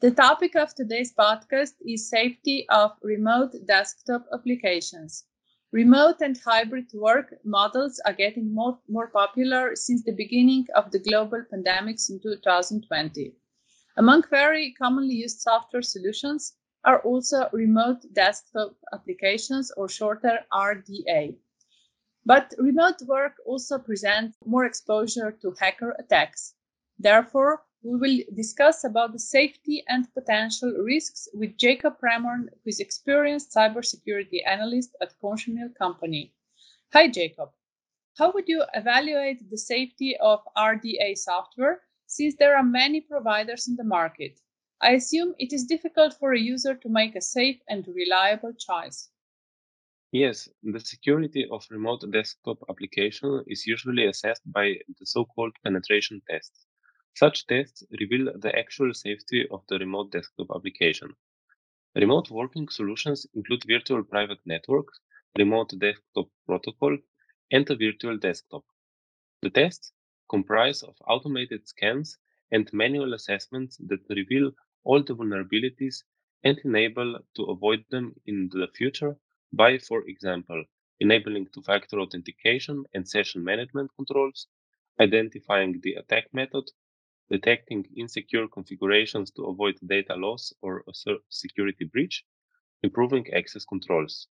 [0.00, 5.24] The topic of today's podcast is safety of remote desktop applications.
[5.72, 11.00] Remote and hybrid work models are getting more, more popular since the beginning of the
[11.00, 13.34] global pandemics in 2020.
[13.96, 16.52] Among very commonly used software solutions
[16.84, 21.36] are also remote desktop applications or shorter RDA.
[22.24, 26.54] But remote work also presents more exposure to hacker attacks.
[27.00, 32.80] Therefore, we will discuss about the safety and potential risks with Jacob Remorn, who is
[32.80, 36.34] experienced cybersecurity analyst at Conscionil Company.
[36.92, 37.48] Hi, Jacob.
[38.18, 43.76] How would you evaluate the safety of RDA software since there are many providers in
[43.76, 44.38] the market?
[44.82, 49.08] I assume it is difficult for a user to make a safe and reliable choice.
[50.12, 56.67] Yes, the security of remote desktop application is usually assessed by the so-called penetration tests.
[57.20, 61.16] Such tests reveal the actual safety of the remote desktop application.
[61.96, 65.00] Remote working solutions include virtual private networks,
[65.36, 66.96] remote desktop protocol,
[67.50, 68.64] and a virtual desktop.
[69.42, 69.92] The tests
[70.30, 72.18] comprise of automated scans
[72.52, 74.52] and manual assessments that reveal
[74.84, 76.04] all the vulnerabilities
[76.44, 79.16] and enable to avoid them in the future
[79.52, 80.62] by, for example,
[81.00, 84.46] enabling two-factor authentication and session management controls,
[85.00, 86.70] identifying the attack method,
[87.30, 90.92] detecting insecure configurations to avoid data loss or a
[91.28, 92.24] security breach,
[92.82, 94.28] improving access controls.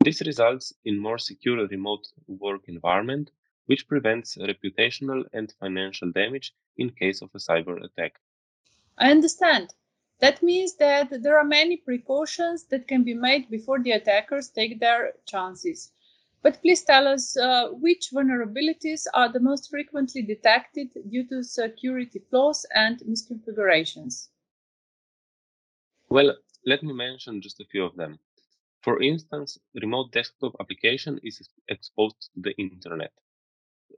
[0.00, 3.30] This results in more secure remote work environment,
[3.66, 8.20] which prevents reputational and financial damage in case of a cyber attack.
[8.98, 9.74] I understand.
[10.20, 14.78] That means that there are many precautions that can be made before the attackers take
[14.78, 15.92] their chances.
[16.44, 22.18] But please tell us uh, which vulnerabilities are the most frequently detected due to security
[22.28, 24.28] flaws and misconfigurations.
[26.10, 28.18] Well, let me mention just a few of them.
[28.82, 33.14] For instance, remote desktop application is exposed to the internet.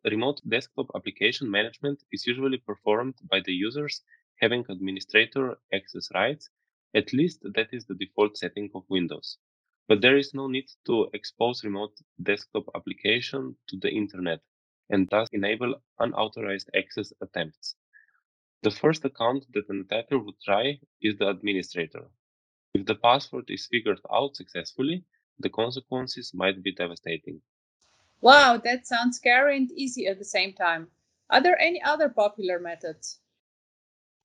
[0.05, 4.03] Remote desktop application management is usually performed by the users
[4.41, 6.49] having administrator access rights.
[6.95, 9.39] At least that is the default setting of Windows
[9.89, 14.41] but there is no need to expose remote desktop application to the internet
[14.91, 17.77] and thus enable unauthorized access attempts.
[18.63, 22.09] The first account that an attacker would try is the administrator.
[22.75, 25.05] If the password is figured out successfully,
[25.39, 27.43] the consequences might be devastating.
[28.21, 30.89] Wow, that sounds scary and easy at the same time.
[31.31, 33.21] Are there any other popular methods?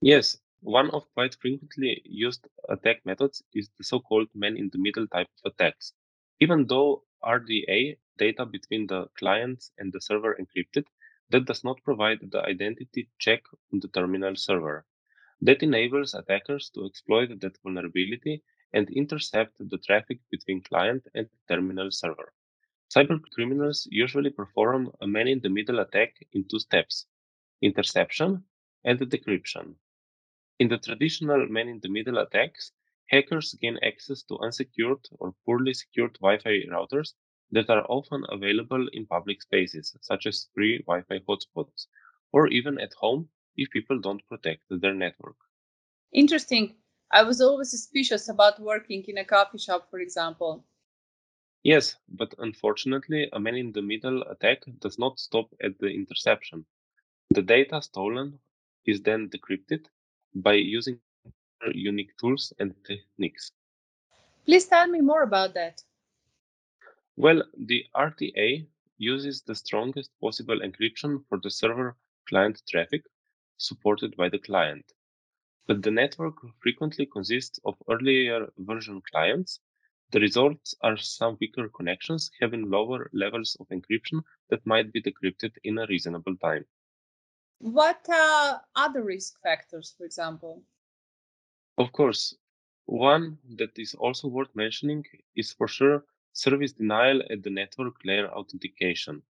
[0.01, 5.93] Yes, one of quite frequently used attack methods is the so-called man-in-the-middle type of attacks.
[6.39, 10.85] Even though RDA data between the clients and the server encrypted,
[11.31, 13.41] that does not provide the identity check
[13.73, 14.85] on the terminal server.
[15.41, 18.43] That enables attackers to exploit that vulnerability
[18.73, 22.33] and intercept the traffic between client and terminal server.
[22.95, 27.07] Cyber criminals usually perform a man-in-the-middle attack in two steps,
[27.61, 28.43] interception
[28.83, 29.75] and decryption.
[30.61, 32.71] In the traditional man-in-the-middle attacks,
[33.07, 37.15] hackers gain access to unsecured or poorly secured Wi-Fi routers
[37.49, 41.87] that are often available in public spaces, such as free Wi-Fi hotspots,
[42.31, 43.27] or even at home
[43.57, 45.35] if people don't protect their network.
[46.13, 46.75] Interesting.
[47.11, 50.67] I was always suspicious about working in a coffee shop, for example.
[51.63, 56.67] Yes, but unfortunately, a man in the middle attack does not stop at the interception.
[57.31, 58.37] The data stolen
[58.85, 59.87] is then decrypted
[60.35, 60.99] by using
[61.73, 63.51] unique tools and techniques.
[64.45, 65.83] Please tell me more about that.
[67.15, 71.97] Well, the RDA uses the strongest possible encryption for the server
[72.27, 73.03] client traffic
[73.57, 74.91] supported by the client.
[75.67, 79.59] But the network frequently consists of earlier version clients.
[80.11, 85.53] The results are some weaker connections having lower levels of encryption that might be decrypted
[85.63, 86.65] in a reasonable time.
[87.61, 90.63] What are other risk factors, for example?
[91.77, 92.35] Of course,
[92.85, 95.05] one that is also worth mentioning
[95.35, 96.03] is for sure
[96.33, 99.21] service denial at the network layer authentication.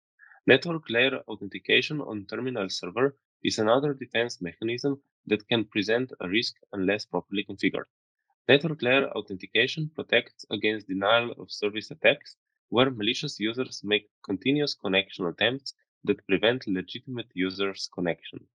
[0.46, 6.54] Network layer authentication on terminal server is another defense mechanism that can present a risk
[6.72, 7.86] unless properly configured.
[8.46, 12.36] Network layer authentication protects against denial of service attacks
[12.68, 15.74] where malicious users make continuous connection attempts
[16.04, 18.46] that prevent legitimate users' connection.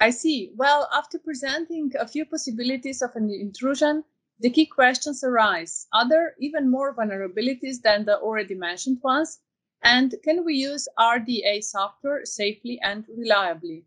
[0.00, 0.52] I see.
[0.56, 4.04] Well, after presenting a few possibilities of an intrusion,
[4.40, 5.86] the key questions arise.
[5.92, 9.40] Are there even more vulnerabilities than the already mentioned ones?
[9.82, 13.84] And can we use RDA software safely and reliably?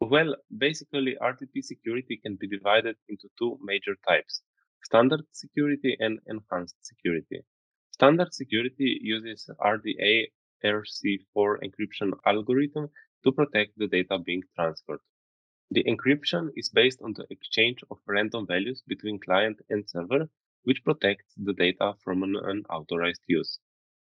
[0.00, 4.42] Well, basically, RDP security can be divided into two major types
[4.82, 7.44] standard security and enhanced security.
[7.92, 10.28] Standard security uses RDA
[10.64, 12.90] RC4 encryption algorithm
[13.24, 15.00] to protect the data being transferred.
[15.70, 20.28] The encryption is based on the exchange of random values between client and server,
[20.64, 23.58] which protects the data from an unauthorized use.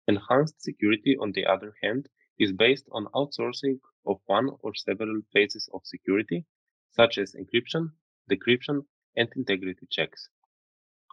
[0.06, 2.08] Enhanced security, on the other hand,
[2.38, 6.44] is based on outsourcing of one or several phases of security,
[6.90, 7.92] such as encryption,
[8.30, 8.86] decryption,
[9.16, 10.28] and integrity checks.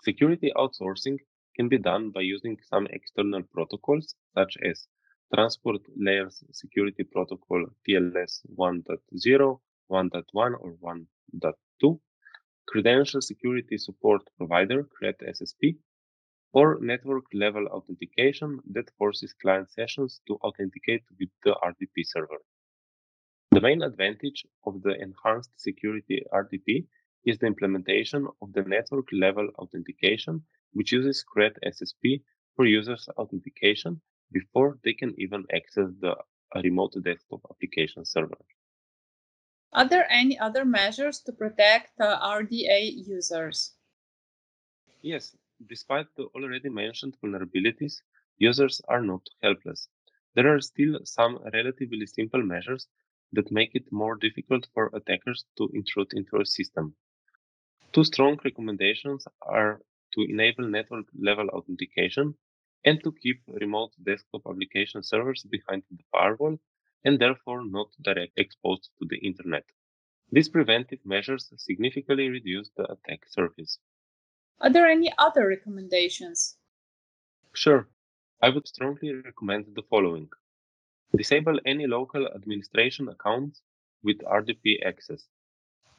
[0.04, 1.18] Security outsourcing
[1.56, 4.88] can be done by using some external protocols, such as
[5.34, 9.60] Transport Layer Security Protocol TLS 1.0,
[9.92, 12.00] 1.1, or 1.2,
[12.66, 15.76] Credential Security Support Provider CRED SSP,
[16.54, 22.40] or network level authentication that forces client sessions to authenticate with the RDP server.
[23.52, 26.86] The main advantage of the enhanced security RDP
[27.26, 32.22] is the implementation of the network level authentication, which uses CRED SSP
[32.56, 34.00] for users' authentication
[34.32, 36.16] before they can even access the
[36.64, 38.38] remote desktop application server.
[39.74, 43.74] Are there any other measures to protect uh, RDA users?
[45.02, 45.36] Yes,
[45.68, 48.02] despite the already mentioned vulnerabilities,
[48.38, 49.88] users are not helpless.
[50.36, 52.88] There are still some relatively simple measures
[53.34, 56.96] that make it more difficult for attackers to intrude into a system.
[57.92, 59.82] Two strong recommendations are
[60.14, 62.36] to enable network level authentication
[62.88, 66.58] and to keep remote desktop application servers behind the firewall
[67.04, 69.66] and therefore not directly exposed to the internet.
[70.32, 73.80] These preventive measures significantly reduce the attack surface.
[74.62, 76.58] Are there any other recommendations?
[77.54, 77.90] Sure,
[78.42, 80.30] I would strongly recommend the following.
[81.16, 83.62] Disable any local administration accounts
[84.04, 85.28] with RDP access.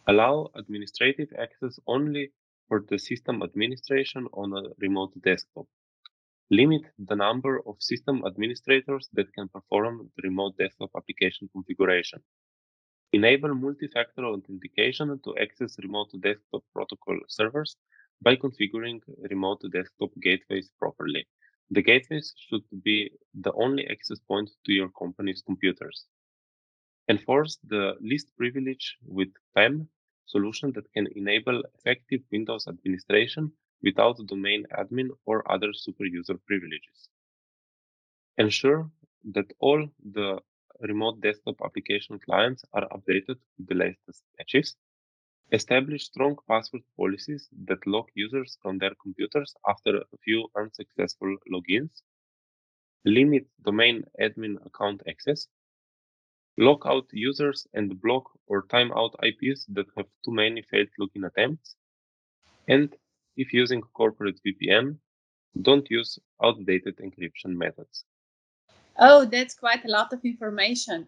[0.06, 2.32] Allow administrative access only
[2.68, 5.66] for the system administration on a remote desktop.
[6.50, 12.20] Limit the number of system administrators that can perform the remote desktop application configuration.
[13.12, 17.76] Enable multi-factor authentication to access remote desktop protocol servers
[18.22, 19.00] by configuring
[19.30, 21.26] remote desktop gateways properly.
[21.70, 26.06] The gateways should be the only access point to your company's computers.
[27.10, 29.88] Enforce the least privilege with PAM
[30.24, 33.52] solution that can enable effective Windows administration
[33.82, 37.08] without domain admin or other super user privileges.
[38.38, 38.90] Ensure
[39.24, 40.40] that all the
[40.80, 44.76] remote desktop application clients are updated with the latest patches
[45.52, 52.02] Establish strong password policies that lock users from their computers after a few unsuccessful logins.
[53.04, 55.48] Limit domain admin account access.
[56.58, 61.26] Lock out users and block or time out IPs that have too many failed login
[61.26, 61.76] attempts.
[62.68, 62.94] And
[63.38, 64.98] if using corporate VPN,
[65.62, 68.04] don't use outdated encryption methods.
[68.98, 71.06] Oh, that's quite a lot of information.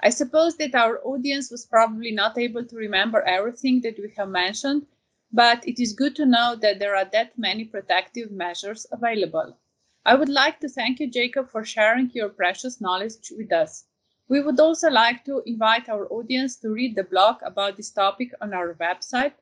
[0.00, 4.28] I suppose that our audience was probably not able to remember everything that we have
[4.28, 4.86] mentioned,
[5.32, 9.58] but it is good to know that there are that many protective measures available.
[10.04, 13.86] I would like to thank you, Jacob, for sharing your precious knowledge with us.
[14.28, 18.30] We would also like to invite our audience to read the blog about this topic
[18.40, 19.32] on our website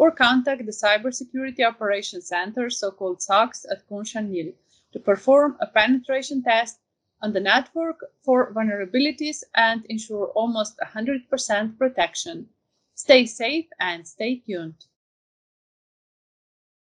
[0.00, 4.54] or contact the Cybersecurity Operations Center, so called SOCS, at Kunshan
[4.92, 6.78] to perform a penetration test
[7.20, 12.48] on the network for vulnerabilities and ensure almost 100% protection.
[12.94, 14.86] Stay safe and stay tuned.